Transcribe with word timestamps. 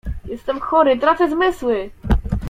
"Jestem 0.25 0.59
chory, 0.59 0.97
tracę 0.99 1.29
zmysły!" 1.29 1.89